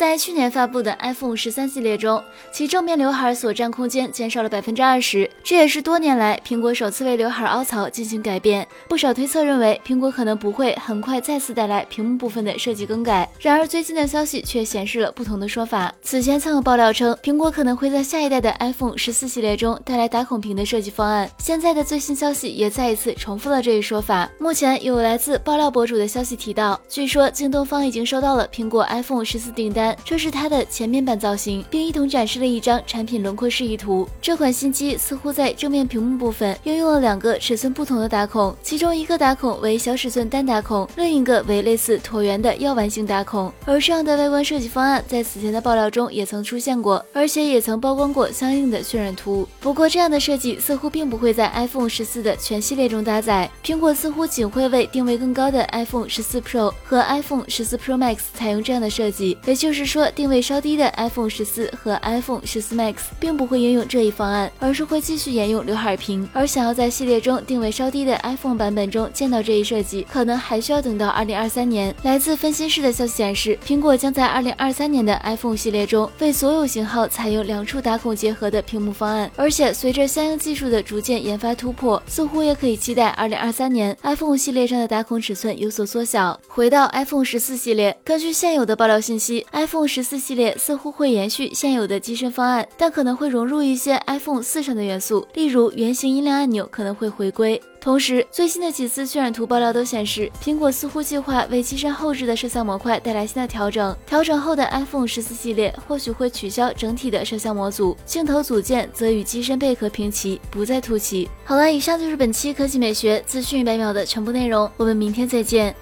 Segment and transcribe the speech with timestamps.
[0.00, 8.66] 在去年发布的 iPhone 十三系列中，其正面刘海所占空间减少了百分之二十，这也是多年来苹果首次为刘海凹槽进行改变。
[8.88, 13.28] 不少推测认为，苹果可能不会很快再次带来屏幕部分的设计更改。
[13.40, 15.94] 然而，最近的消息却显示了不同的说法。
[16.00, 21.30] 此前曾有爆料称，苹果可能会在下一代的 iPhone 十四系列中带来打孔屏的设计方案。
[21.36, 24.30] 现在的最新消息也再一次重复了这一说法。
[24.38, 29.89] 目前有来自爆料博主的消息提到，据说京东方已经收到了苹果 iPhone 十四订单。
[30.04, 34.08] 这是它的前面板造型，并一同展示了一张产品轮廓示意图。
[34.20, 43.52] 这款新机似乎在正面屏幕部分应用了两个尺寸不同的打孔，其中一个打孔为小尺寸单打孔，另一个为类似椭圆的药丸形打孔。
[43.64, 49.48] 而这样的外观设计方案在此前的爆料中也曾出现过，而且也曾曝光过相应的渲染图。
[49.60, 60.00] 不过，这样的设计似乎并不会在 iPhone 十四的全系列中搭载，苹果似乎仅会为定位更高的 iPhone 十四 Pro 和 iPhone 十四 Pro Max 采用这样的设计，也就就是说。
[60.10, 66.28] 定位稍低的 iPhone 十四和 iPhone 十四 Max 并不会沿用这一方案，而是会继续沿用刘海屏。
[66.32, 71.94] 而想要在系列中定位稍低的 iPhone 版本中见到这一设计，可能还需要等到2023年。
[72.02, 79.30] 来自分析师的消息显示，苹果将在2023年的 iPhone 系列中为所有型号采用两处打孔结合的屏幕方案。
[79.36, 86.38] 而且随着相应技术的逐渐研发突破，似乎也可以期待2023年 iPhone 系列上的打孔尺寸有所缩小。
[86.48, 90.20] 回到 iPhone 十四系列，根据现有的爆料信息，iPhone 十四。
[90.20, 97.60] 系列似乎会延续现有的机身方案，但可能会融入一些 iPhone 四上的元素，例如圆形音量按钮可能会回归。
[97.80, 103.96] 同时，最新的几次渲染图爆料都显示，苹果似乎计划为机身后置的摄像模块带来新的调整。
[104.06, 111.30] 调整后的 iPhone 十四系列或许会取消整体的摄像模组，镜头组件则与机身贝壳平齐，不再凸起。
[111.44, 115.74] 好了，以上就是本期科技美学资讯一百秒的全部内容，我们明天再见。